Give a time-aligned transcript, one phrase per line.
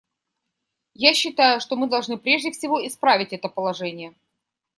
[0.95, 4.15] Я считаю, что мы должны прежде всего исправить это положение.